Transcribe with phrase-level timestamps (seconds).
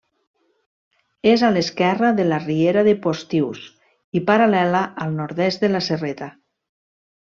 [1.31, 3.63] És a l'esquerra de la Riera de Postius,
[4.19, 6.37] i paral·lela al nord-est de la Serreta.